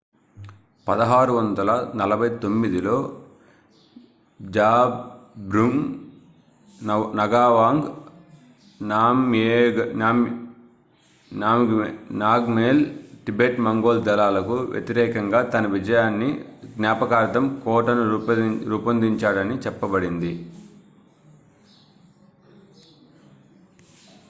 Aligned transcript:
1649లో 0.87 3.17
జాబ్ద్రుంగ్ 4.39 5.95
నగావాంగ్ 7.15 7.83
నామ్గ్యేల్ 12.11 12.85
టిబెట్-మంగోల్ 13.27 14.03
దళాలకు 14.03 14.67
వ్యతిరేకంగా 14.71 15.49
తన 15.49 15.67
విజయాన్ని 15.67 16.39
జ్ఞాపకార్థం 16.77 17.61
కోటను 17.65 18.19
రూపొందించాడని 18.67 19.57
చెప్పబడింది 19.57 20.47